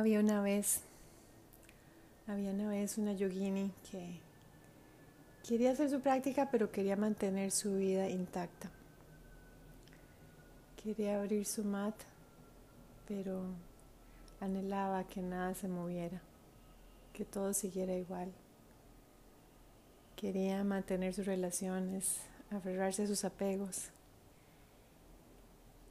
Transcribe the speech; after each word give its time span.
Había 0.00 0.20
una 0.20 0.40
vez, 0.40 0.80
había 2.26 2.52
una 2.52 2.70
vez 2.70 2.96
una 2.96 3.12
yogini 3.12 3.70
que 3.90 4.18
quería 5.46 5.72
hacer 5.72 5.90
su 5.90 6.00
práctica, 6.00 6.48
pero 6.50 6.72
quería 6.72 6.96
mantener 6.96 7.50
su 7.50 7.76
vida 7.76 8.08
intacta. 8.08 8.70
Quería 10.82 11.20
abrir 11.20 11.44
su 11.44 11.64
mat, 11.64 11.94
pero 13.06 13.42
anhelaba 14.40 15.04
que 15.04 15.20
nada 15.20 15.54
se 15.54 15.68
moviera, 15.68 16.22
que 17.12 17.26
todo 17.26 17.52
siguiera 17.52 17.94
igual. 17.94 18.32
Quería 20.16 20.64
mantener 20.64 21.12
sus 21.12 21.26
relaciones, 21.26 22.22
aferrarse 22.50 23.02
a 23.02 23.06
sus 23.06 23.22
apegos. 23.26 23.90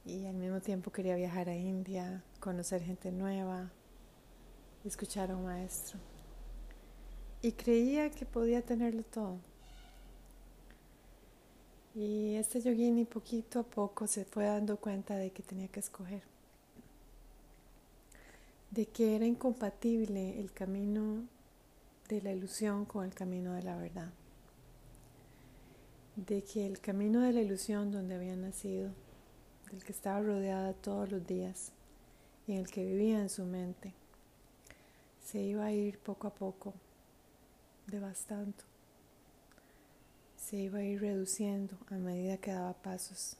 Y 0.04 0.26
al 0.26 0.34
mismo 0.34 0.58
tiempo 0.60 0.90
quería 0.90 1.14
viajar 1.14 1.48
a 1.48 1.54
India, 1.54 2.24
conocer 2.40 2.82
gente 2.82 3.12
nueva, 3.12 3.70
escuchar 4.84 5.30
a 5.30 5.36
un 5.36 5.44
maestro. 5.44 5.98
Y 7.42 7.52
creía 7.52 8.10
que 8.10 8.26
podía 8.26 8.62
tenerlo 8.62 9.02
todo. 9.02 9.38
Y 11.94 12.36
este 12.36 12.60
yogini 12.60 13.04
poquito 13.04 13.60
a 13.60 13.62
poco 13.64 14.06
se 14.06 14.24
fue 14.24 14.44
dando 14.44 14.76
cuenta 14.76 15.16
de 15.16 15.30
que 15.30 15.42
tenía 15.42 15.68
que 15.68 15.80
escoger. 15.80 16.22
De 18.70 18.86
que 18.86 19.16
era 19.16 19.26
incompatible 19.26 20.38
el 20.38 20.52
camino 20.52 21.24
de 22.08 22.22
la 22.22 22.32
ilusión 22.32 22.84
con 22.84 23.04
el 23.04 23.14
camino 23.14 23.54
de 23.54 23.62
la 23.62 23.76
verdad. 23.76 24.10
De 26.14 26.42
que 26.42 26.66
el 26.66 26.80
camino 26.80 27.20
de 27.22 27.32
la 27.32 27.40
ilusión 27.40 27.90
donde 27.90 28.14
había 28.14 28.36
nacido, 28.36 28.92
del 29.70 29.82
que 29.82 29.92
estaba 29.92 30.20
rodeada 30.20 30.72
todos 30.74 31.10
los 31.10 31.26
días 31.26 31.72
y 32.46 32.52
en 32.52 32.58
el 32.58 32.70
que 32.70 32.84
vivía 32.84 33.20
en 33.20 33.28
su 33.28 33.44
mente, 33.44 33.94
se 35.22 35.40
iba 35.40 35.66
a 35.66 35.72
ir 35.72 35.98
poco 35.98 36.26
a 36.26 36.34
poco, 36.34 36.74
devastando. 37.86 38.64
Se 40.36 40.56
iba 40.56 40.78
a 40.78 40.82
ir 40.82 41.00
reduciendo 41.00 41.76
a 41.90 41.94
medida 41.94 42.38
que 42.38 42.52
daba 42.52 42.72
pasos 42.72 43.36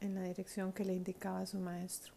en 0.00 0.14
la 0.14 0.22
dirección 0.22 0.72
que 0.72 0.84
le 0.84 0.94
indicaba 0.94 1.46
su 1.46 1.58
maestro. 1.58 2.12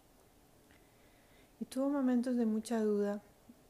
Y 1.59 1.65
tuvo 1.65 1.89
momentos 1.89 2.35
de 2.35 2.45
mucha 2.45 2.79
duda 2.81 3.21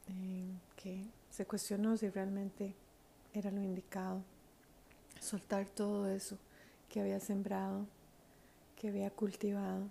en 0.06 0.60
que 0.76 1.06
se 1.30 1.46
cuestionó 1.46 1.96
si 1.96 2.08
realmente 2.08 2.74
era 3.32 3.50
lo 3.50 3.60
indicado. 3.60 4.22
Soltar 5.20 5.68
todo 5.68 6.08
eso 6.08 6.38
que 6.88 7.00
había 7.00 7.20
sembrado, 7.20 7.86
que 8.76 8.88
había 8.88 9.10
cultivado, 9.10 9.88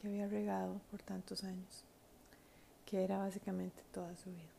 que 0.00 0.08
había 0.08 0.28
regado 0.28 0.80
por 0.90 1.02
tantos 1.02 1.44
años, 1.44 1.84
que 2.86 3.04
era 3.04 3.18
básicamente 3.18 3.82
toda 3.92 4.14
su 4.16 4.30
vida. 4.30 4.56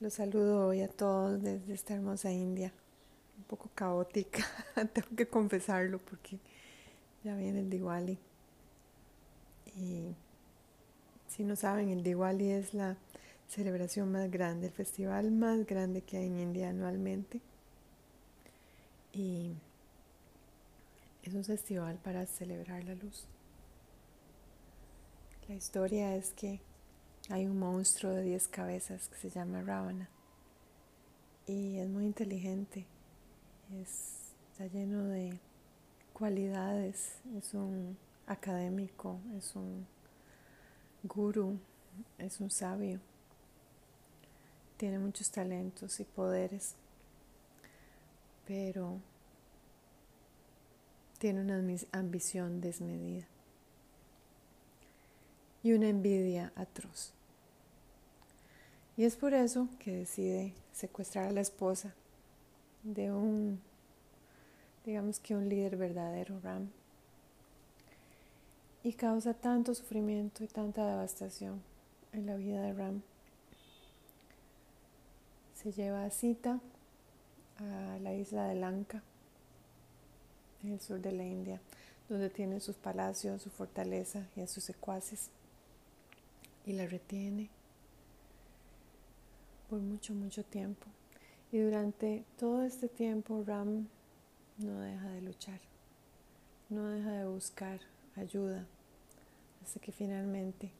Los 0.00 0.14
saludo 0.14 0.66
hoy 0.66 0.80
a 0.80 0.88
todos 0.88 1.40
desde 1.40 1.72
esta 1.72 1.94
hermosa 1.94 2.32
India, 2.32 2.72
un 3.38 3.44
poco 3.44 3.70
caótica, 3.74 4.44
tengo 4.92 5.08
que 5.16 5.28
confesarlo 5.28 5.98
porque 5.98 6.38
ya 7.22 7.36
viene 7.36 7.60
el 7.60 7.70
Diwali. 7.70 8.18
Y 9.76 10.14
si 11.28 11.44
no 11.44 11.54
saben, 11.54 11.90
el 11.90 12.02
Diwali 12.02 12.50
es 12.50 12.74
la 12.74 12.96
celebración 13.48 14.10
más 14.10 14.30
grande, 14.30 14.66
el 14.66 14.72
festival 14.72 15.30
más 15.30 15.64
grande 15.66 16.02
que 16.02 16.16
hay 16.16 16.26
en 16.26 16.40
India 16.40 16.70
anualmente. 16.70 17.40
Y 19.12 19.52
es 21.22 21.34
un 21.34 21.44
festival 21.44 21.98
para 22.02 22.26
celebrar 22.26 22.82
la 22.84 22.94
luz. 22.94 23.26
La 25.46 25.56
historia 25.56 26.16
es 26.16 26.32
que 26.32 26.58
hay 27.28 27.44
un 27.44 27.58
monstruo 27.58 28.12
de 28.12 28.22
10 28.22 28.48
cabezas 28.48 29.08
que 29.08 29.16
se 29.18 29.28
llama 29.28 29.60
Ravana. 29.60 30.08
Y 31.46 31.76
es 31.76 31.86
muy 31.86 32.06
inteligente, 32.06 32.86
está 33.78 34.66
lleno 34.68 35.04
de 35.04 35.38
cualidades, 36.14 37.18
es 37.36 37.52
un 37.52 37.98
académico, 38.26 39.18
es 39.36 39.54
un 39.54 39.86
guru, 41.02 41.58
es 42.16 42.40
un 42.40 42.50
sabio, 42.50 42.98
tiene 44.78 44.98
muchos 44.98 45.30
talentos 45.30 46.00
y 46.00 46.04
poderes, 46.04 46.74
pero 48.46 48.98
tiene 51.18 51.42
una 51.42 51.62
ambición 51.92 52.62
desmedida 52.62 53.26
y 55.64 55.72
una 55.72 55.88
envidia 55.88 56.52
atroz. 56.54 57.12
Y 58.96 59.04
es 59.04 59.16
por 59.16 59.32
eso 59.32 59.66
que 59.80 59.90
decide 59.90 60.52
secuestrar 60.72 61.26
a 61.28 61.32
la 61.32 61.40
esposa 61.40 61.94
de 62.84 63.10
un, 63.10 63.60
digamos 64.84 65.18
que 65.18 65.34
un 65.34 65.48
líder 65.48 65.76
verdadero, 65.76 66.38
Ram, 66.40 66.68
y 68.84 68.92
causa 68.92 69.32
tanto 69.32 69.74
sufrimiento 69.74 70.44
y 70.44 70.48
tanta 70.48 70.86
devastación 70.86 71.62
en 72.12 72.26
la 72.26 72.36
vida 72.36 72.60
de 72.60 72.74
Ram. 72.74 73.02
Se 75.54 75.72
lleva 75.72 76.04
a 76.04 76.10
Sita 76.10 76.60
a 77.56 77.98
la 78.00 78.12
isla 78.12 78.48
de 78.48 78.56
Lanka, 78.56 79.02
en 80.62 80.72
el 80.72 80.80
sur 80.80 81.00
de 81.00 81.12
la 81.12 81.24
India, 81.24 81.58
donde 82.10 82.28
tiene 82.28 82.60
sus 82.60 82.76
palacios, 82.76 83.40
su 83.40 83.48
fortaleza 83.48 84.28
y 84.36 84.46
sus 84.46 84.62
secuaces 84.62 85.30
y 86.66 86.72
la 86.72 86.86
retiene 86.86 87.50
por 89.68 89.80
mucho, 89.80 90.14
mucho 90.14 90.44
tiempo. 90.44 90.86
Y 91.52 91.58
durante 91.58 92.24
todo 92.38 92.64
este 92.64 92.88
tiempo 92.88 93.44
Ram 93.46 93.86
no 94.58 94.80
deja 94.80 95.08
de 95.10 95.22
luchar, 95.22 95.60
no 96.68 96.88
deja 96.88 97.12
de 97.12 97.26
buscar 97.26 97.80
ayuda, 98.16 98.66
hasta 99.62 99.80
que 99.80 99.92
finalmente 99.92 100.72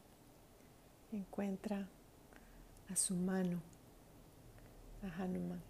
encuentra 1.11 1.87
a 2.89 2.95
su 2.95 3.15
mano, 3.15 3.61
a 5.03 5.23
Hanuman. 5.23 5.61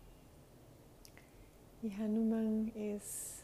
Y 1.84 1.92
Hanuman 1.94 2.72
es 2.76 3.44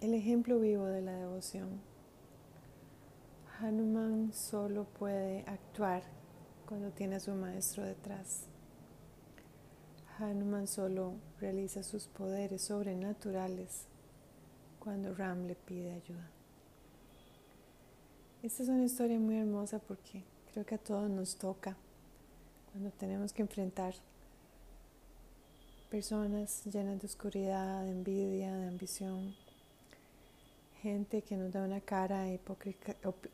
el 0.00 0.14
ejemplo 0.14 0.58
vivo 0.58 0.86
de 0.86 1.02
la 1.02 1.12
devoción 1.12 1.91
Hanuman 3.62 4.32
solo 4.32 4.86
puede 4.86 5.44
actuar 5.46 6.02
cuando 6.66 6.90
tiene 6.90 7.14
a 7.14 7.20
su 7.20 7.30
maestro 7.30 7.84
detrás. 7.84 8.46
Hanuman 10.18 10.66
solo 10.66 11.14
realiza 11.38 11.84
sus 11.84 12.08
poderes 12.08 12.62
sobrenaturales 12.62 13.86
cuando 14.80 15.14
Ram 15.14 15.46
le 15.46 15.54
pide 15.54 15.92
ayuda. 15.92 16.28
Esta 18.42 18.64
es 18.64 18.68
una 18.68 18.82
historia 18.82 19.20
muy 19.20 19.36
hermosa 19.36 19.78
porque 19.78 20.24
creo 20.52 20.66
que 20.66 20.74
a 20.74 20.78
todos 20.78 21.08
nos 21.08 21.36
toca 21.36 21.76
cuando 22.72 22.90
tenemos 22.90 23.32
que 23.32 23.42
enfrentar 23.42 23.94
personas 25.88 26.64
llenas 26.64 27.00
de 27.00 27.06
oscuridad, 27.06 27.84
de 27.84 27.92
envidia, 27.92 28.56
de 28.56 28.66
ambición, 28.66 29.36
gente 30.82 31.22
que 31.22 31.36
nos 31.36 31.52
da 31.52 31.62
una 31.62 31.80
cara 31.80 32.26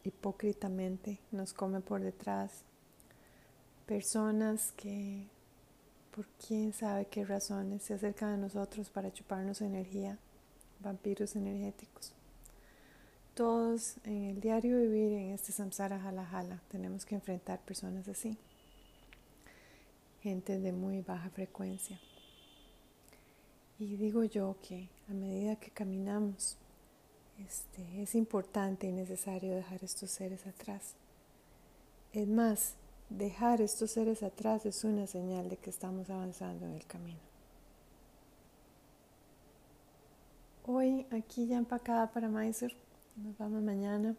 hipócritamente, 0.05 1.19
nos 1.33 1.55
come 1.55 1.81
por 1.81 2.03
detrás, 2.03 2.63
personas 3.87 4.73
que 4.73 5.25
por 6.15 6.27
quién 6.47 6.75
sabe 6.75 7.07
qué 7.07 7.25
razones 7.25 7.85
se 7.85 7.95
acercan 7.95 8.35
a 8.35 8.37
nosotros 8.37 8.91
para 8.91 9.11
chuparnos 9.13 9.63
energía, 9.63 10.19
vampiros 10.81 11.37
energéticos. 11.37 12.13
Todos 13.33 13.97
en 14.05 14.25
el 14.25 14.41
diario 14.41 14.79
vivir 14.79 15.13
en 15.13 15.31
este 15.31 15.53
samsara 15.53 15.99
jala 15.99 16.27
jala 16.27 16.61
tenemos 16.69 17.07
que 17.07 17.15
enfrentar 17.15 17.61
personas 17.61 18.09
así, 18.09 18.37
gente 20.21 20.59
de 20.59 20.73
muy 20.73 21.01
baja 21.01 21.31
frecuencia. 21.31 21.99
Y 23.79 23.97
digo 23.97 24.25
yo 24.25 24.57
que 24.61 24.91
a 25.09 25.15
medida 25.15 25.57
que 25.57 25.71
caminamos 25.71 26.59
este, 27.47 28.03
es 28.03 28.15
importante 28.15 28.87
y 28.87 28.93
necesario 28.93 29.55
dejar 29.55 29.83
estos 29.85 30.11
seres 30.11 30.47
atrás. 30.47 30.95
Es 32.13 32.27
más, 32.27 32.75
dejar 33.11 33.61
estos 33.61 33.91
seres 33.93 34.23
atrás 34.23 34.67
es 34.67 34.85
una 34.85 35.07
señal 35.07 35.49
de 35.49 35.57
que 35.57 35.71
estamos 35.71 36.11
avanzando 36.11 36.67
en 36.67 36.75
el 36.75 36.87
camino. 36.87 37.21
Hoy 40.67 41.07
aquí 41.11 41.47
ya 41.47 41.57
empacada 41.57 42.11
para 42.11 42.29
Mysore, 42.29 42.77
nos 43.17 43.39
vamos 43.39 43.63
mañana 43.63 44.15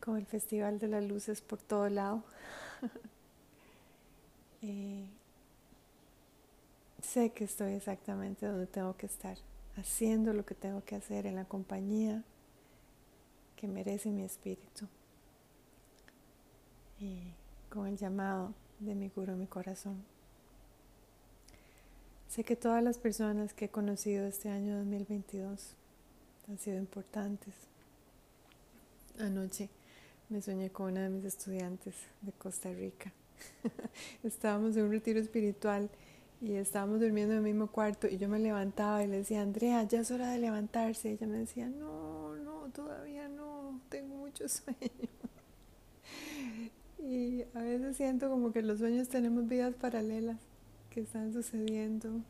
con 0.00 0.16
el 0.16 0.26
Festival 0.26 0.78
de 0.78 0.88
las 0.88 1.04
Luces 1.04 1.40
por 1.40 1.60
todo 1.60 1.88
lado. 1.88 2.22
Eh, 4.60 5.06
sé 7.00 7.30
que 7.30 7.44
estoy 7.44 7.74
exactamente 7.74 8.44
donde 8.44 8.66
tengo 8.66 8.96
que 8.96 9.06
estar 9.06 9.38
haciendo 9.78 10.32
lo 10.32 10.44
que 10.44 10.54
tengo 10.54 10.84
que 10.84 10.96
hacer 10.96 11.26
en 11.26 11.36
la 11.36 11.44
compañía 11.44 12.24
que 13.56 13.68
merece 13.68 14.10
mi 14.10 14.22
espíritu, 14.22 14.86
y 17.00 17.32
con 17.70 17.86
el 17.86 17.96
llamado 17.96 18.54
de 18.80 18.94
mi 18.94 19.08
guru 19.08 19.32
en 19.32 19.40
mi 19.40 19.46
corazón. 19.46 20.04
Sé 22.28 22.44
que 22.44 22.56
todas 22.56 22.82
las 22.82 22.98
personas 22.98 23.54
que 23.54 23.66
he 23.66 23.68
conocido 23.68 24.26
este 24.26 24.50
año 24.50 24.76
2022 24.78 25.74
han 26.48 26.58
sido 26.58 26.76
importantes. 26.76 27.54
Anoche 29.18 29.70
me 30.28 30.42
soñé 30.42 30.70
con 30.70 30.92
una 30.92 31.04
de 31.04 31.08
mis 31.08 31.24
estudiantes 31.24 31.94
de 32.20 32.32
Costa 32.32 32.72
Rica. 32.72 33.12
estábamos 34.22 34.76
en 34.76 34.84
un 34.84 34.90
retiro 34.90 35.20
espiritual 35.20 35.90
y 36.40 36.54
estábamos 36.54 37.00
durmiendo 37.00 37.32
en 37.32 37.38
el 37.38 37.44
mismo 37.44 37.66
cuarto 37.66 38.06
y 38.06 38.16
yo 38.16 38.28
me 38.28 38.38
levantaba 38.38 39.02
y 39.02 39.08
le 39.08 39.18
decía, 39.18 39.42
Andrea, 39.42 39.82
ya 39.82 40.00
es 40.00 40.10
hora 40.10 40.30
de 40.30 40.38
levantarse. 40.38 41.10
Y 41.10 41.12
ella 41.14 41.26
me 41.26 41.38
decía, 41.38 41.68
no, 41.68 42.36
no, 42.36 42.70
todavía 42.72 43.28
no, 43.28 43.80
tengo 43.88 44.14
mucho 44.14 44.48
sueño. 44.48 44.78
y 46.98 47.42
a 47.54 47.60
veces 47.60 47.96
siento 47.96 48.30
como 48.30 48.52
que 48.52 48.62
los 48.62 48.78
sueños 48.78 49.08
tenemos 49.08 49.48
vidas 49.48 49.74
paralelas 49.74 50.38
que 50.90 51.00
están 51.00 51.32
sucediendo. 51.32 52.20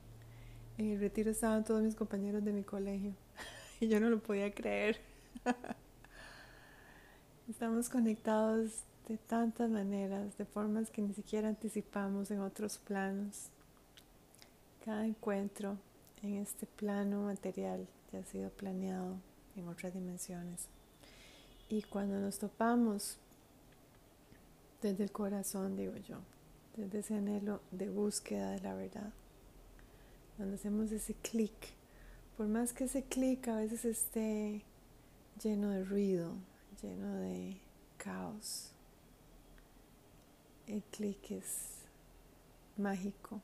En 0.78 0.92
el 0.92 1.00
retiro 1.00 1.30
estaban 1.30 1.64
todos 1.64 1.82
mis 1.82 1.94
compañeros 1.94 2.42
de 2.44 2.52
mi 2.52 2.62
colegio 2.62 3.12
y 3.80 3.88
yo 3.88 4.00
no 4.00 4.08
lo 4.08 4.22
podía 4.22 4.54
creer. 4.54 4.98
Estamos 7.48 7.90
conectados 7.90 8.84
de 9.06 9.18
tantas 9.18 9.68
maneras, 9.68 10.36
de 10.38 10.46
formas 10.46 10.90
que 10.90 11.02
ni 11.02 11.12
siquiera 11.12 11.48
anticipamos 11.48 12.30
en 12.30 12.40
otros 12.40 12.78
planos. 12.78 13.50
Cada 14.88 15.04
encuentro 15.04 15.76
en 16.22 16.38
este 16.38 16.64
plano 16.64 17.24
material 17.24 17.86
ya 18.10 18.20
ha 18.20 18.24
sido 18.24 18.48
planeado 18.48 19.16
en 19.54 19.68
otras 19.68 19.92
dimensiones. 19.92 20.66
Y 21.68 21.82
cuando 21.82 22.18
nos 22.18 22.38
topamos 22.38 23.18
desde 24.80 25.04
el 25.04 25.12
corazón, 25.12 25.76
digo 25.76 25.94
yo, 26.08 26.20
desde 26.74 27.00
ese 27.00 27.16
anhelo 27.16 27.60
de 27.70 27.90
búsqueda 27.90 28.52
de 28.52 28.60
la 28.60 28.72
verdad, 28.72 29.12
cuando 30.38 30.54
hacemos 30.54 30.90
ese 30.90 31.12
clic, 31.12 31.52
por 32.38 32.46
más 32.46 32.72
que 32.72 32.84
ese 32.84 33.02
clic 33.02 33.46
a 33.48 33.56
veces 33.56 33.84
esté 33.84 34.62
lleno 35.42 35.68
de 35.68 35.84
ruido, 35.84 36.32
lleno 36.80 37.12
de 37.16 37.58
caos, 37.98 38.72
el 40.66 40.82
clic 40.84 41.32
es 41.32 41.82
mágico 42.78 43.42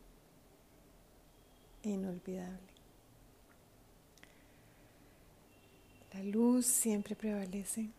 inolvidable. 1.90 2.74
La 6.12 6.22
luz 6.22 6.66
siempre 6.66 7.16
prevalece, 7.16 7.90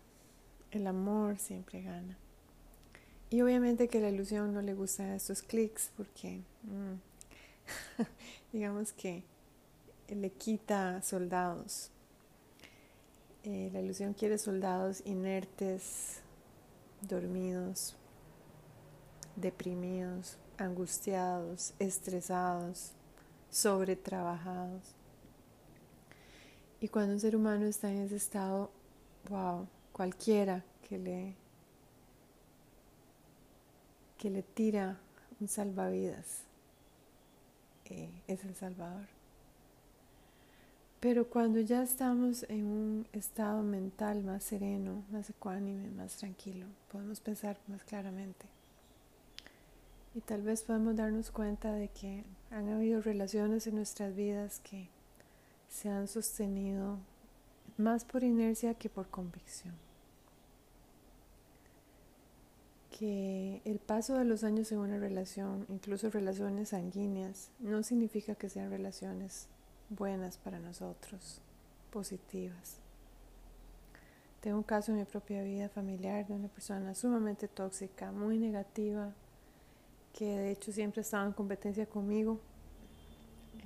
el 0.71 0.87
amor 0.87 1.37
siempre 1.37 1.81
gana. 1.81 2.17
Y 3.29 3.41
obviamente 3.41 3.87
que 3.87 3.99
la 3.99 4.09
ilusión 4.09 4.53
no 4.53 4.61
le 4.61 4.73
gusta 4.73 5.15
estos 5.15 5.41
clics 5.41 5.91
porque 5.97 6.41
mm, 6.63 8.03
digamos 8.53 8.93
que 8.93 9.23
le 10.07 10.31
quita 10.31 11.01
soldados. 11.01 11.91
Eh, 13.43 13.69
la 13.73 13.81
ilusión 13.81 14.13
quiere 14.13 14.37
soldados 14.37 15.01
inertes, 15.05 16.21
dormidos, 17.01 17.95
deprimidos, 19.35 20.37
angustiados, 20.57 21.73
estresados, 21.79 22.94
sobretrabajados. 23.55 24.81
Y 26.81 26.89
cuando 26.89 27.13
un 27.13 27.21
ser 27.21 27.37
humano 27.37 27.65
está 27.65 27.89
en 27.89 28.01
ese 28.01 28.17
estado, 28.17 28.69
wow, 29.29 29.65
cualquiera 29.93 30.61
que 30.87 30.97
le 30.97 31.35
que 34.17 34.29
le 34.29 34.43
tira 34.43 34.97
un 35.39 35.47
salvavidas 35.47 36.41
eh, 37.85 38.09
es 38.27 38.43
el 38.43 38.55
Salvador. 38.55 39.07
Pero 40.99 41.29
cuando 41.29 41.59
ya 41.59 41.83
estamos 41.83 42.43
en 42.49 42.65
un 42.65 43.07
estado 43.13 43.61
mental 43.61 44.23
más 44.23 44.43
sereno, 44.43 45.03
más 45.11 45.29
ecuánime, 45.29 45.91
más 45.91 46.17
tranquilo, 46.17 46.65
podemos 46.91 47.19
pensar 47.21 47.57
más 47.67 47.83
claramente. 47.83 48.47
Y 50.13 50.21
tal 50.21 50.41
vez 50.41 50.63
podemos 50.63 50.95
darnos 50.95 51.29
cuenta 51.29 51.71
de 51.73 51.89
que 51.89 52.23
han 52.55 52.69
habido 52.69 53.01
relaciones 53.01 53.67
en 53.67 53.75
nuestras 53.75 54.15
vidas 54.15 54.61
que 54.61 54.87
se 55.67 55.89
han 55.89 56.07
sostenido 56.07 56.99
más 57.77 58.05
por 58.05 58.23
inercia 58.23 58.75
que 58.75 58.89
por 58.89 59.09
convicción. 59.09 59.73
Que 62.97 63.61
el 63.65 63.79
paso 63.79 64.17
de 64.17 64.23
los 64.23 64.45
años 64.45 64.71
en 64.71 64.77
una 64.77 64.97
relación, 64.97 65.65
incluso 65.67 66.09
relaciones 66.09 66.69
sanguíneas, 66.69 67.49
no 67.59 67.83
significa 67.83 68.35
que 68.35 68.47
sean 68.47 68.69
relaciones 68.69 69.47
buenas 69.89 70.37
para 70.37 70.57
nosotros, 70.57 71.41
positivas. 71.91 72.77
Tengo 74.39 74.55
un 74.55 74.63
caso 74.63 74.93
en 74.93 74.99
mi 74.99 75.03
propia 75.03 75.43
vida 75.43 75.67
familiar 75.67 76.25
de 76.25 76.35
una 76.35 76.47
persona 76.47 76.95
sumamente 76.95 77.49
tóxica, 77.49 78.13
muy 78.13 78.37
negativa, 78.37 79.11
que 80.15 80.25
de 80.25 80.51
hecho 80.51 80.71
siempre 80.71 81.01
estaba 81.01 81.25
en 81.25 81.33
competencia 81.33 81.85
conmigo. 81.85 82.39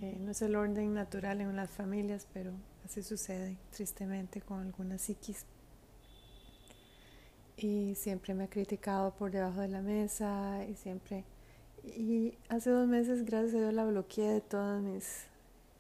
Eh, 0.02 0.18
no 0.20 0.32
es 0.32 0.42
el 0.42 0.56
orden 0.56 0.94
natural 0.96 1.42
en 1.42 1.56
las 1.56 1.70
familias, 1.70 2.28
pero 2.34 2.52
así 2.84 3.04
sucede 3.04 3.58
tristemente 3.72 4.42
con 4.42 4.62
algunas 4.62 5.02
psiquis. 5.02 5.46
Y 7.56 7.94
siempre 7.96 8.34
me 8.34 8.46
ha 8.46 8.50
criticado 8.50 9.14
por 9.14 9.32
debajo 9.32 9.62
de 9.62 9.68
la 9.68 9.82
mesa 9.82 10.66
y 10.66 10.76
siempre... 10.76 11.24
Y 11.84 12.34
hace 12.50 12.72
dos 12.72 12.88
meses, 12.88 13.26
gracias 13.26 13.56
a 13.56 13.60
Dios, 13.60 13.74
la 13.74 13.86
bloqueé 13.86 14.30
de 14.30 14.42
todas 14.42 14.82
mis 14.82 15.26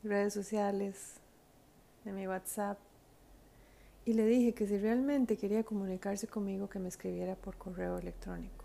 redes 0.04 0.33
sociales, 0.33 1.15
de 2.06 2.13
mi 2.13 2.27
WhatsApp. 2.27 2.77
Y 4.06 4.13
le 4.13 4.25
dije 4.25 4.54
que 4.54 4.68
si 4.68 4.77
realmente 4.77 5.36
quería 5.36 5.63
comunicarse 5.63 6.27
conmigo, 6.27 6.69
que 6.69 6.80
me 6.80 6.89
escribiera 6.89 7.36
por 7.36 7.57
correo 7.57 7.98
electrónico. 7.98 8.58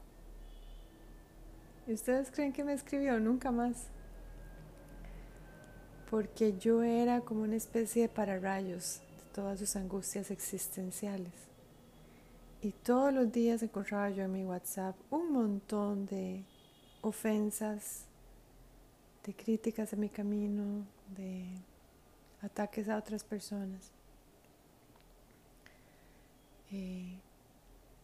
¿Y 1.87 1.93
ustedes 1.93 2.31
creen 2.31 2.53
que 2.53 2.65
me 2.65 2.73
escribió? 2.73 3.21
Nunca 3.21 3.51
más. 3.51 3.89
Porque 6.11 6.57
yo 6.59 6.83
era 6.83 7.21
como 7.21 7.43
una 7.43 7.57
especie 7.57 8.03
de 8.03 8.09
pararrayos 8.09 9.01
de 9.19 9.25
todas 9.35 9.59
sus 9.59 9.77
angustias 9.77 10.31
existenciales. 10.31 11.33
Y 12.63 12.71
todos 12.71 13.13
los 13.13 13.31
días 13.31 13.63
encontraba 13.63 14.09
yo 14.09 14.25
en 14.25 14.33
mi 14.33 14.45
WhatsApp 14.45 14.97
un 15.11 15.33
montón 15.33 16.07
de 16.07 16.43
ofensas, 17.03 18.07
de 19.27 19.35
críticas 19.35 19.93
a 19.93 19.97
mi 19.97 20.09
camino, 20.09 20.87
de 21.15 21.45
ataques 22.41 22.89
a 22.89 22.97
otras 22.97 23.23
personas. 23.23 23.91
Eh, 26.73 27.19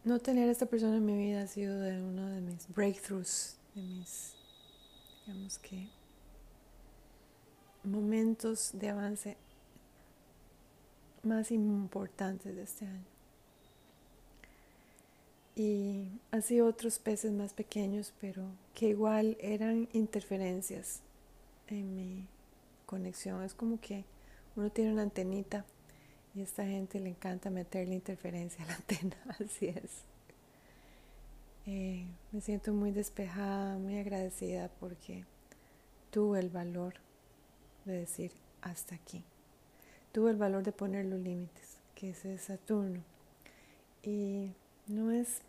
no 0.03 0.19
tener 0.19 0.49
a 0.49 0.51
esta 0.51 0.67
persona 0.67 0.97
en 0.97 1.05
mi 1.05 1.17
vida 1.17 1.41
ha 1.41 1.47
sido 1.47 1.77
uno 1.77 2.27
de 2.27 2.41
mis 2.41 2.67
breakthroughs 2.67 3.57
de 3.75 3.81
mis, 3.81 4.33
digamos 5.25 5.57
que, 5.59 5.87
momentos 7.83 8.71
de 8.73 8.89
avance 8.89 9.37
más 11.23 11.51
importantes 11.51 12.55
de 12.55 12.63
este 12.63 12.85
año. 12.85 13.05
Y 15.55 16.07
así 16.31 16.61
otros 16.61 16.99
peces 16.99 17.31
más 17.31 17.53
pequeños, 17.53 18.13
pero 18.21 18.43
que 18.73 18.89
igual 18.89 19.37
eran 19.39 19.89
interferencias 19.93 21.01
en 21.67 21.95
mi 21.95 22.27
conexión. 22.85 23.43
Es 23.43 23.53
como 23.53 23.79
que 23.79 24.05
uno 24.55 24.69
tiene 24.69 24.93
una 24.93 25.03
antenita 25.03 25.65
y 26.33 26.41
a 26.41 26.43
esta 26.43 26.65
gente 26.65 26.99
le 26.99 27.09
encanta 27.09 27.49
meterle 27.49 27.95
interferencia 27.95 28.63
a 28.63 28.67
la 28.67 28.75
antena, 28.77 29.17
así 29.39 29.67
es. 29.67 30.10
Eh, 31.67 32.07
me 32.31 32.41
siento 32.41 32.73
muy 32.73 32.91
despejada, 32.91 33.77
muy 33.77 33.99
agradecida 33.99 34.69
porque 34.79 35.25
tuve 36.09 36.39
el 36.39 36.49
valor 36.49 36.95
de 37.85 37.93
decir 37.93 38.31
hasta 38.61 38.95
aquí. 38.95 39.23
Tuve 40.11 40.31
el 40.31 40.37
valor 40.37 40.63
de 40.63 40.71
poner 40.71 41.05
los 41.05 41.19
límites, 41.19 41.77
que 41.93 42.09
es 42.09 42.41
Saturno. 42.41 43.03
Y 44.03 44.51
no 44.87 45.11
es 45.11 45.41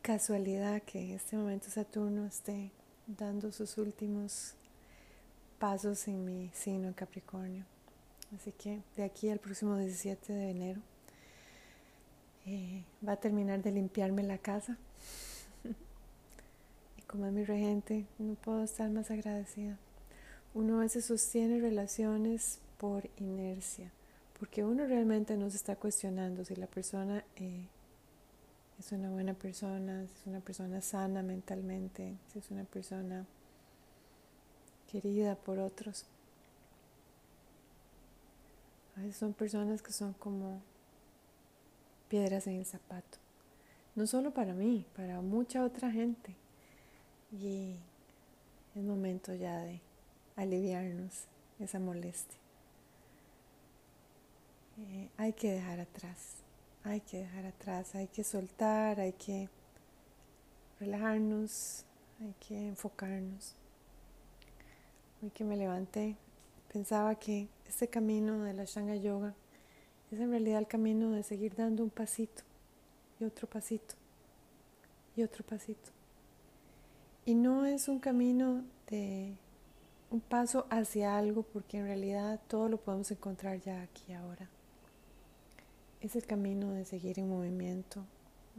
casualidad 0.00 0.82
que 0.82 1.00
en 1.00 1.10
este 1.10 1.36
momento 1.36 1.68
Saturno 1.68 2.26
esté 2.26 2.72
dando 3.06 3.52
sus 3.52 3.76
últimos 3.78 4.54
pasos 5.58 6.08
en 6.08 6.24
mi 6.24 6.50
signo 6.54 6.94
Capricornio. 6.96 7.64
Así 8.34 8.52
que 8.52 8.80
de 8.96 9.04
aquí 9.04 9.28
al 9.28 9.38
próximo 9.38 9.76
17 9.76 10.32
de 10.32 10.50
enero 10.50 10.80
eh, 12.46 12.84
va 13.06 13.12
a 13.12 13.20
terminar 13.20 13.62
de 13.62 13.72
limpiarme 13.72 14.22
la 14.22 14.38
casa 14.38 14.76
y 16.98 17.02
como 17.02 17.26
es 17.26 17.32
mi 17.32 17.44
regente, 17.44 18.06
no 18.18 18.34
puedo 18.34 18.62
estar 18.64 18.90
más 18.90 19.10
agradecida. 19.10 19.78
Uno 20.54 20.78
a 20.78 20.80
veces 20.80 21.06
sostiene 21.06 21.60
relaciones 21.60 22.58
por 22.78 23.08
inercia, 23.16 23.90
porque 24.38 24.64
uno 24.64 24.86
realmente 24.86 25.36
no 25.36 25.48
se 25.48 25.56
está 25.56 25.76
cuestionando 25.76 26.44
si 26.44 26.56
la 26.56 26.66
persona 26.66 27.24
eh, 27.36 27.66
es 28.78 28.92
una 28.92 29.10
buena 29.10 29.34
persona, 29.34 30.06
si 30.06 30.20
es 30.20 30.26
una 30.26 30.40
persona 30.40 30.80
sana 30.80 31.22
mentalmente, 31.22 32.16
si 32.32 32.40
es 32.40 32.50
una 32.50 32.64
persona 32.64 33.24
querida 34.90 35.36
por 35.36 35.58
otros. 35.58 36.04
A 38.96 39.00
veces 39.00 39.16
son 39.16 39.32
personas 39.32 39.80
que 39.80 39.92
son 39.92 40.12
como 40.14 40.60
piedras 42.12 42.46
en 42.46 42.56
el 42.56 42.66
zapato. 42.66 43.16
No 43.94 44.06
solo 44.06 44.34
para 44.34 44.52
mí, 44.52 44.84
para 44.94 45.22
mucha 45.22 45.64
otra 45.64 45.90
gente. 45.90 46.36
Y 47.32 47.74
es 48.76 48.82
momento 48.82 49.32
ya 49.32 49.56
de 49.60 49.80
aliviarnos 50.36 51.24
esa 51.58 51.78
molestia. 51.78 52.36
Eh, 54.78 55.08
hay 55.16 55.32
que 55.32 55.52
dejar 55.52 55.80
atrás, 55.80 56.34
hay 56.84 57.00
que 57.00 57.20
dejar 57.20 57.46
atrás, 57.46 57.94
hay 57.94 58.08
que 58.08 58.24
soltar, 58.24 59.00
hay 59.00 59.14
que 59.14 59.48
relajarnos, 60.80 61.86
hay 62.20 62.34
que 62.46 62.68
enfocarnos. 62.68 63.54
Hoy 65.22 65.30
que 65.30 65.44
me 65.44 65.56
levanté, 65.56 66.18
pensaba 66.70 67.14
que 67.14 67.48
este 67.66 67.88
camino 67.88 68.42
de 68.42 68.52
la 68.52 68.64
Shanga 68.64 68.96
Yoga 68.96 69.34
es 70.12 70.20
en 70.20 70.30
realidad 70.30 70.58
el 70.58 70.66
camino 70.66 71.10
de 71.10 71.22
seguir 71.22 71.54
dando 71.54 71.82
un 71.82 71.90
pasito 71.90 72.42
y 73.18 73.24
otro 73.24 73.48
pasito 73.48 73.94
y 75.16 75.22
otro 75.22 75.44
pasito. 75.44 75.90
Y 77.24 77.34
no 77.34 77.64
es 77.64 77.88
un 77.88 77.98
camino 77.98 78.62
de 78.90 79.32
un 80.10 80.20
paso 80.20 80.66
hacia 80.68 81.16
algo 81.16 81.42
porque 81.42 81.78
en 81.78 81.86
realidad 81.86 82.40
todo 82.48 82.68
lo 82.68 82.76
podemos 82.76 83.10
encontrar 83.10 83.60
ya 83.60 83.82
aquí 83.82 84.12
ahora. 84.12 84.48
Es 86.02 86.16
el 86.16 86.26
camino 86.26 86.72
de 86.72 86.84
seguir 86.84 87.18
en 87.18 87.28
movimiento, 87.28 88.04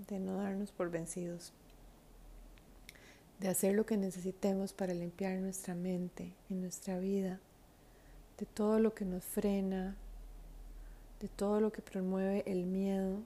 de 0.07 0.19
no 0.19 0.38
darnos 0.38 0.72
por 0.72 0.89
vencidos, 0.89 1.53
de 3.39 3.50
hacer 3.50 3.75
lo 3.75 3.86
que 3.86 3.98
necesitemos 3.98 4.74
para 4.74 4.93
limpiar 4.93 5.38
nuestra 5.39 5.75
mente 5.75 6.33
y 6.50 6.55
nuestra 6.55 6.98
vida, 6.98 7.39
de 8.39 8.45
todo 8.45 8.79
lo 8.79 8.95
que 8.95 9.05
nos 9.05 9.24
frena, 9.24 9.95
de 11.20 11.27
todo 11.27 11.62
lo 11.62 11.72
que 11.72 11.82
promueve 11.82 12.43
el 12.46 12.65
miedo. 12.65 13.20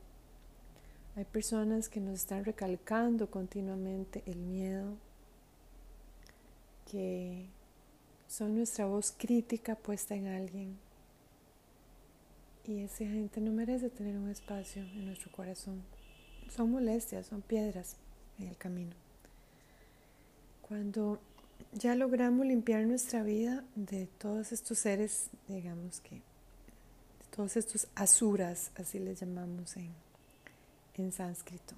Hay 1.16 1.26
personas 1.26 1.90
que 1.90 2.00
nos 2.00 2.16
están 2.16 2.46
recalcando 2.46 3.30
continuamente 3.32 4.22
el 4.26 4.38
miedo, 4.38 4.94
que 6.92 7.48
son 8.28 8.56
nuestra 8.56 8.86
voz 8.86 9.14
crítica 9.18 9.76
puesta 9.76 10.16
en 10.16 10.28
alguien 10.28 10.88
y 12.68 12.82
esa 12.82 13.06
gente 13.06 13.40
no 13.40 13.52
merece 13.52 13.90
tener 13.90 14.18
un 14.18 14.30
espacio 14.30 14.82
en 14.82 15.06
nuestro 15.06 15.32
corazón. 15.32 15.82
Son 16.54 16.70
molestias, 16.70 17.28
son 17.28 17.42
piedras 17.42 17.96
en 18.40 18.48
el 18.48 18.58
camino. 18.58 18.92
Cuando 20.62 21.20
ya 21.72 21.96
logramos 21.96 22.46
limpiar 22.46 22.86
nuestra 22.86 23.24
vida 23.24 23.64
de 23.76 24.08
todos 24.18 24.52
estos 24.52 24.80
seres, 24.80 25.30
digamos 25.48 26.02
que, 26.02 26.22
todos 27.38 27.56
estos 27.56 27.88
asuras, 27.94 28.72
así 28.78 28.98
les 28.98 29.20
llamamos 29.20 29.78
en, 29.78 29.94
en 30.96 31.12
sánscrito. 31.12 31.76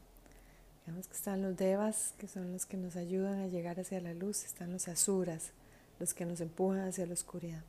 Digamos 0.86 1.06
que 1.06 1.14
están 1.14 1.42
los 1.42 1.58
devas, 1.58 2.14
que 2.18 2.30
son 2.30 2.54
los 2.54 2.66
que 2.66 2.78
nos 2.78 2.96
ayudan 2.96 3.42
a 3.42 3.48
llegar 3.48 3.78
hacia 3.78 4.00
la 4.00 4.14
luz, 4.14 4.46
están 4.46 4.72
los 4.72 4.88
asuras, 4.88 5.52
los 6.00 6.14
que 6.14 6.26
nos 6.26 6.40
empujan 6.40 6.88
hacia 6.88 7.06
la 7.06 7.12
oscuridad. 7.12 7.62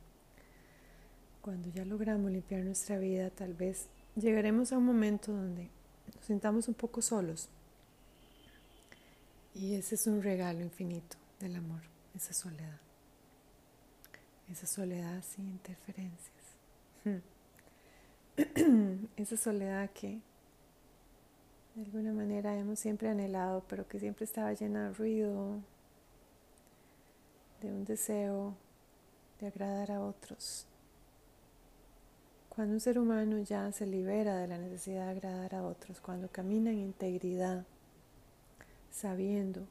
Cuando 1.41 1.67
ya 1.67 1.83
logramos 1.83 2.31
limpiar 2.31 2.63
nuestra 2.63 2.97
vida, 2.97 3.29
tal 3.29 3.55
vez 3.55 3.87
llegaremos 4.15 4.71
a 4.71 4.77
un 4.77 4.85
momento 4.85 5.33
donde 5.33 5.69
nos 6.15 6.25
sintamos 6.25 6.69
un 6.69 6.75
poco 6.75 7.01
solos. 7.01 7.49
Y 9.53 9.75
ese 9.75 9.95
es 9.95 10.07
un 10.07 10.23
regalo 10.23 10.61
infinito 10.61 11.17
del 11.41 11.57
amor, 11.57 11.81
esa 12.15 12.31
soledad. 12.31 12.79
Esa 14.49 14.65
soledad 14.65 15.21
sin 15.25 15.49
interferencias. 15.49 16.31
Esa 19.21 19.37
soledad 19.37 19.89
que 19.91 20.19
de 21.75 21.83
alguna 21.83 22.11
manera 22.11 22.57
hemos 22.57 22.79
siempre 22.79 23.09
anhelado, 23.09 23.63
pero 23.67 23.87
que 23.87 23.99
siempre 23.99 24.25
estaba 24.25 24.53
llena 24.53 24.89
de 24.89 24.93
ruido, 24.93 25.59
de 27.61 27.71
un 27.71 27.85
deseo 27.85 28.55
de 29.39 29.47
agradar 29.47 29.91
a 29.91 30.01
otros, 30.01 30.65
cuando 32.49 32.73
un 32.73 32.79
ser 32.81 32.99
humano 32.99 33.39
ya 33.39 33.71
se 33.71 33.85
libera 33.85 34.37
de 34.37 34.47
la 34.47 34.57
necesidad 34.57 35.05
de 35.05 35.11
agradar 35.11 35.55
a 35.55 35.63
otros, 35.63 36.01
cuando 36.01 36.27
camina 36.27 36.71
en 36.71 36.79
integridad, 36.79 37.65
sabiendo 38.91 39.61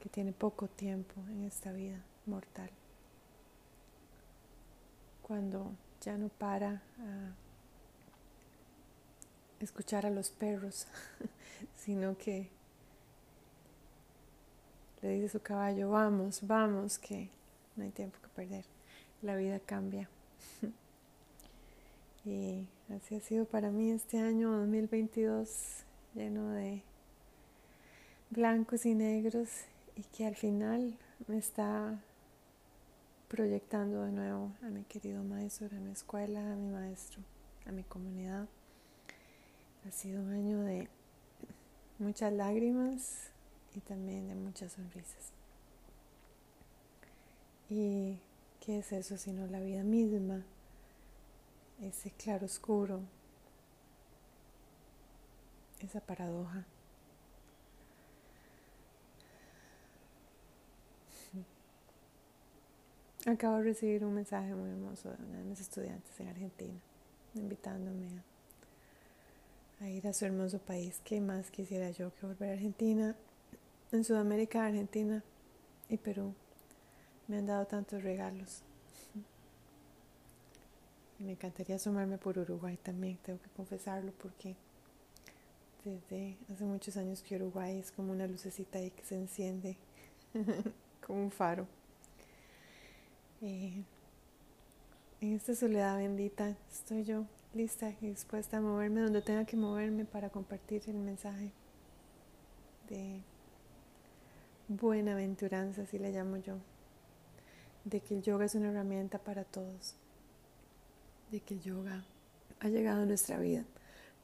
que 0.00 0.08
tiene 0.08 0.32
poco 0.32 0.68
tiempo 0.68 1.14
en 1.28 1.44
esta 1.44 1.72
vida 1.72 2.02
mortal, 2.24 2.70
cuando 5.22 5.72
ya 6.00 6.16
no 6.16 6.28
para 6.28 6.82
a 6.98 7.43
escuchar 9.64 10.06
a 10.06 10.10
los 10.10 10.30
perros, 10.30 10.86
sino 11.76 12.16
que 12.16 12.48
le 15.02 15.10
dice 15.10 15.28
su 15.28 15.40
caballo, 15.40 15.90
vamos, 15.90 16.40
vamos, 16.46 16.98
que 16.98 17.28
no 17.76 17.84
hay 17.84 17.90
tiempo 17.90 18.18
que 18.22 18.28
perder, 18.28 18.64
la 19.22 19.36
vida 19.36 19.58
cambia. 19.60 20.08
Y 22.26 22.66
así 22.88 23.16
ha 23.16 23.20
sido 23.20 23.44
para 23.44 23.70
mí 23.70 23.90
este 23.90 24.18
año 24.18 24.50
2022 24.50 25.84
lleno 26.14 26.52
de 26.52 26.82
blancos 28.30 28.86
y 28.86 28.94
negros 28.94 29.50
y 29.94 30.04
que 30.04 30.26
al 30.26 30.34
final 30.34 30.96
me 31.26 31.36
está 31.36 32.00
proyectando 33.28 34.04
de 34.04 34.12
nuevo 34.12 34.52
a 34.62 34.66
mi 34.66 34.84
querido 34.84 35.22
maestro, 35.22 35.68
a 35.70 35.80
mi 35.80 35.90
escuela, 35.90 36.52
a 36.52 36.56
mi 36.56 36.70
maestro, 36.70 37.20
a 37.66 37.72
mi 37.72 37.82
comunidad. 37.82 38.46
Ha 39.86 39.92
sido 39.92 40.22
un 40.22 40.32
año 40.32 40.60
de 40.62 40.88
muchas 41.98 42.32
lágrimas 42.32 43.30
y 43.74 43.80
también 43.80 44.28
de 44.28 44.34
muchas 44.34 44.72
sonrisas. 44.72 45.32
¿Y 47.68 48.18
qué 48.60 48.78
es 48.78 48.92
eso 48.92 49.16
sino 49.16 49.46
la 49.46 49.60
vida 49.60 49.82
misma? 49.82 50.44
ese 51.82 52.10
claro 52.10 52.46
oscuro, 52.46 53.00
esa 55.80 56.00
paradoja. 56.00 56.64
Acabo 63.26 63.56
de 63.56 63.64
recibir 63.64 64.04
un 64.04 64.14
mensaje 64.14 64.54
muy 64.54 64.68
hermoso 64.68 65.10
de 65.10 65.24
una 65.24 65.38
de 65.38 65.44
mis 65.44 65.60
estudiantes 65.60 66.20
en 66.20 66.28
Argentina, 66.28 66.78
invitándome 67.34 68.06
a, 68.08 68.22
a, 69.80 69.88
ir 69.88 70.06
a 70.06 70.12
su 70.12 70.24
hermoso 70.24 70.58
país. 70.58 71.00
¿Qué 71.04 71.20
más 71.20 71.50
quisiera 71.50 71.90
yo 71.90 72.14
que 72.14 72.26
volver 72.26 72.50
a 72.50 72.52
Argentina? 72.52 73.16
En 73.92 74.04
Sudamérica, 74.04 74.66
Argentina 74.66 75.22
y 75.88 75.96
Perú 75.96 76.34
me 77.28 77.38
han 77.38 77.46
dado 77.46 77.66
tantos 77.66 78.02
regalos. 78.02 78.62
Me 81.18 81.32
encantaría 81.32 81.76
asomarme 81.76 82.18
por 82.18 82.38
Uruguay 82.38 82.78
también, 82.82 83.18
tengo 83.18 83.40
que 83.40 83.48
confesarlo 83.50 84.12
porque 84.20 84.56
desde 85.84 86.36
hace 86.52 86.64
muchos 86.64 86.96
años 86.96 87.22
que 87.22 87.36
Uruguay 87.36 87.78
es 87.78 87.92
como 87.92 88.12
una 88.12 88.26
lucecita 88.26 88.78
ahí 88.78 88.90
que 88.90 89.04
se 89.04 89.14
enciende 89.14 89.76
como 91.06 91.22
un 91.22 91.30
faro. 91.30 91.66
Eh, 93.40 93.82
en 95.20 95.32
esta 95.34 95.54
soledad 95.54 95.96
bendita 95.96 96.56
estoy 96.70 97.04
yo 97.04 97.26
lista 97.54 97.90
y 98.00 98.08
dispuesta 98.08 98.58
a 98.58 98.60
moverme 98.60 99.00
donde 99.00 99.22
tenga 99.22 99.44
que 99.44 99.56
moverme 99.56 100.04
para 100.04 100.30
compartir 100.30 100.82
el 100.86 100.96
mensaje 100.96 101.52
de 102.88 103.22
buenaventuranza, 104.68 105.82
así 105.82 105.98
le 105.98 106.10
llamo 106.10 106.36
yo, 106.38 106.56
de 107.84 108.00
que 108.00 108.16
el 108.16 108.22
yoga 108.22 108.46
es 108.46 108.54
una 108.54 108.70
herramienta 108.70 109.18
para 109.18 109.44
todos 109.44 109.96
de 111.30 111.40
que 111.40 111.54
el 111.54 111.62
yoga 111.62 112.04
ha 112.60 112.68
llegado 112.68 113.02
a 113.02 113.06
nuestra 113.06 113.38
vida, 113.38 113.64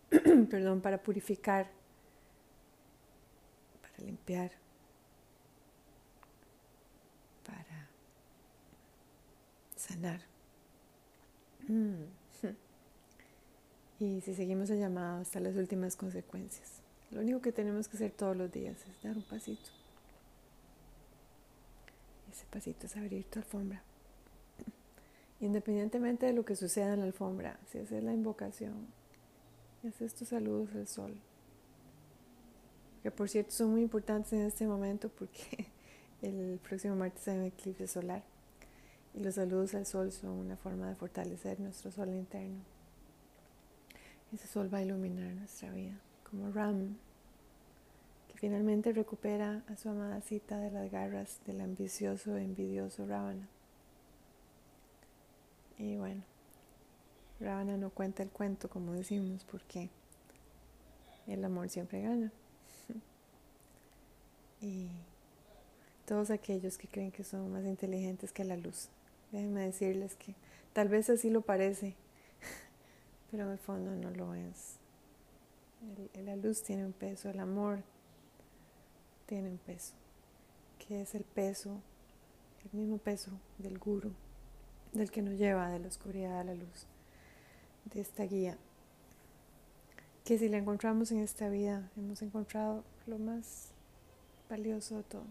perdón, 0.50 0.80
para 0.80 1.02
purificar, 1.02 1.68
para 3.82 4.04
limpiar, 4.04 4.52
para 7.44 7.88
sanar. 9.76 10.20
Mm. 11.68 12.19
Y 14.00 14.22
si 14.22 14.34
seguimos 14.34 14.70
el 14.70 14.78
llamado 14.78 15.20
hasta 15.20 15.40
las 15.40 15.54
últimas 15.56 15.94
consecuencias, 15.94 16.80
lo 17.10 17.20
único 17.20 17.42
que 17.42 17.52
tenemos 17.52 17.86
que 17.86 17.98
hacer 17.98 18.12
todos 18.12 18.34
los 18.34 18.50
días 18.50 18.76
es 18.88 19.02
dar 19.02 19.14
un 19.14 19.22
pasito. 19.22 19.68
Ese 22.32 22.46
pasito 22.50 22.86
es 22.86 22.96
abrir 22.96 23.24
tu 23.24 23.40
alfombra 23.40 23.82
Independientemente 25.40 26.26
de 26.26 26.32
lo 26.32 26.46
que 26.46 26.56
suceda 26.56 26.94
en 26.94 27.00
la 27.00 27.06
alfombra, 27.06 27.60
si 27.70 27.78
haces 27.78 28.02
la 28.02 28.14
invocación 28.14 28.88
haces 29.86 30.14
tus 30.14 30.28
saludos 30.28 30.74
al 30.74 30.86
sol, 30.86 31.14
que 33.02 33.10
por 33.10 33.28
cierto 33.28 33.50
son 33.52 33.70
muy 33.70 33.82
importantes 33.82 34.32
en 34.32 34.42
este 34.42 34.66
momento 34.66 35.08
porque 35.08 35.66
el 36.22 36.58
próximo 36.66 36.96
martes 36.96 37.26
hay 37.28 37.38
un 37.38 37.44
eclipse 37.44 37.86
solar 37.86 38.22
y 39.14 39.20
los 39.20 39.34
saludos 39.36 39.74
al 39.74 39.86
sol 39.86 40.12
son 40.12 40.30
una 40.30 40.56
forma 40.56 40.88
de 40.88 40.94
fortalecer 40.96 41.60
nuestro 41.60 41.90
sol 41.90 42.08
interno. 42.10 42.79
Ese 44.32 44.46
sol 44.46 44.72
va 44.72 44.78
a 44.78 44.82
iluminar 44.82 45.34
nuestra 45.34 45.72
vida, 45.72 45.98
como 46.28 46.52
Ram, 46.52 46.96
que 48.28 48.38
finalmente 48.38 48.92
recupera 48.92 49.64
a 49.68 49.76
su 49.76 49.88
amada 49.88 50.20
cita 50.20 50.58
de 50.58 50.70
las 50.70 50.90
garras 50.90 51.40
del 51.46 51.60
ambicioso 51.60 52.36
e 52.36 52.44
envidioso 52.44 53.06
Ravana. 53.06 53.48
Y 55.78 55.96
bueno, 55.96 56.22
Ravana 57.40 57.76
no 57.76 57.90
cuenta 57.90 58.22
el 58.22 58.30
cuento, 58.30 58.68
como 58.68 58.92
decimos, 58.92 59.44
porque 59.50 59.88
el 61.26 61.44
amor 61.44 61.68
siempre 61.68 62.02
gana. 62.02 62.30
y 64.60 64.90
todos 66.06 66.30
aquellos 66.30 66.78
que 66.78 66.86
creen 66.86 67.10
que 67.10 67.24
son 67.24 67.50
más 67.50 67.64
inteligentes 67.64 68.30
que 68.30 68.44
la 68.44 68.56
luz, 68.56 68.90
déjenme 69.32 69.64
decirles 69.64 70.14
que 70.14 70.34
tal 70.72 70.88
vez 70.88 71.10
así 71.10 71.30
lo 71.30 71.40
parece, 71.40 71.96
pero 73.30 73.44
en 73.44 73.50
el 73.50 73.58
fondo 73.58 73.92
no 73.92 74.10
lo 74.10 74.34
es. 74.34 74.76
la 76.14 76.36
luz 76.36 76.62
tiene 76.62 76.84
un 76.84 76.92
peso, 76.92 77.30
el 77.30 77.40
amor 77.40 77.82
tiene 79.26 79.50
un 79.50 79.58
peso, 79.58 79.94
que 80.78 81.02
es 81.02 81.14
el 81.14 81.24
peso, 81.24 81.80
el 82.64 82.78
mismo 82.78 82.98
peso 82.98 83.30
del 83.58 83.78
guru, 83.78 84.12
del 84.92 85.10
que 85.10 85.22
nos 85.22 85.38
lleva 85.38 85.70
de 85.70 85.78
la 85.78 85.88
oscuridad 85.88 86.40
a 86.40 86.44
la 86.44 86.54
luz, 86.54 86.86
de 87.84 88.00
esta 88.00 88.24
guía 88.24 88.58
que 90.30 90.38
si 90.38 90.48
la 90.48 90.58
encontramos 90.58 91.10
en 91.10 91.18
esta 91.18 91.48
vida, 91.48 91.90
hemos 91.96 92.22
encontrado 92.22 92.84
lo 93.08 93.18
más 93.18 93.72
valioso 94.48 94.98
de 94.98 95.02
todo. 95.02 95.24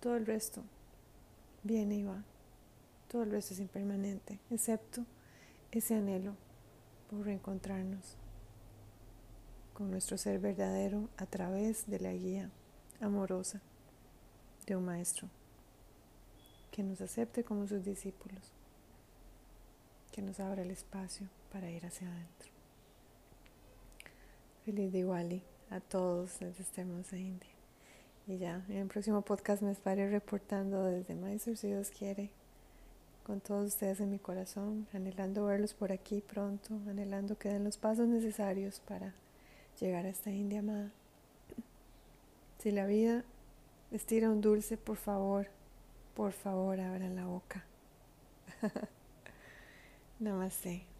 Todo 0.00 0.16
el 0.16 0.24
resto 0.24 0.62
viene 1.62 1.96
y 1.96 2.04
va. 2.04 2.22
Todo 3.06 3.22
el 3.24 3.30
resto 3.30 3.52
es 3.52 3.60
impermanente, 3.60 4.38
excepto 4.50 5.04
ese 5.78 5.94
anhelo 5.94 6.34
por 7.10 7.24
reencontrarnos 7.24 8.16
con 9.72 9.90
nuestro 9.90 10.16
ser 10.16 10.38
verdadero 10.38 11.08
a 11.16 11.26
través 11.26 11.86
de 11.88 11.98
la 12.00 12.12
guía 12.12 12.50
amorosa 13.00 13.60
de 14.66 14.76
un 14.76 14.84
maestro 14.84 15.28
que 16.70 16.82
nos 16.82 17.00
acepte 17.00 17.44
como 17.44 17.66
sus 17.66 17.84
discípulos, 17.84 18.52
que 20.12 20.22
nos 20.22 20.40
abra 20.40 20.62
el 20.62 20.70
espacio 20.70 21.28
para 21.52 21.70
ir 21.70 21.84
hacia 21.86 22.08
adentro. 22.08 22.50
Feliz 24.64 24.92
Diwali 24.92 25.42
a 25.70 25.80
todos 25.80 26.38
desde 26.38 26.62
esta 26.62 26.80
hermosa 26.80 27.16
India. 27.16 27.50
Y 28.26 28.38
ya, 28.38 28.64
en 28.68 28.78
el 28.78 28.88
próximo 28.88 29.22
podcast 29.22 29.62
me 29.62 29.72
estaré 29.72 30.08
reportando 30.08 30.84
desde 30.84 31.14
Mysore, 31.14 31.56
si 31.56 31.66
Dios 31.68 31.90
quiere, 31.90 32.30
con 33.24 33.40
todos 33.40 33.68
ustedes 33.68 34.00
en 34.00 34.10
mi 34.10 34.18
corazón, 34.18 34.86
anhelando 34.92 35.46
verlos 35.46 35.74
por 35.74 35.90
aquí 35.92 36.20
pronto, 36.20 36.74
anhelando 36.88 37.38
que 37.38 37.48
den 37.48 37.64
los 37.64 37.78
pasos 37.78 38.06
necesarios 38.06 38.80
para 38.80 39.14
llegar 39.80 40.04
a 40.04 40.10
esta 40.10 40.30
India 40.30 40.60
amada. 40.60 40.90
Si 42.58 42.70
la 42.70 42.86
vida 42.86 43.24
les 43.90 44.04
tira 44.06 44.30
un 44.30 44.40
dulce, 44.40 44.76
por 44.76 44.96
favor, 44.96 45.48
por 46.14 46.32
favor, 46.32 46.78
abran 46.80 47.16
la 47.16 47.26
boca. 47.26 47.64
Namaste. 50.20 50.93